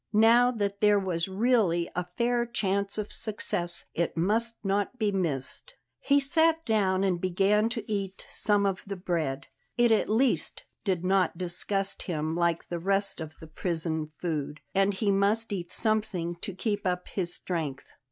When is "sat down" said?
6.19-7.03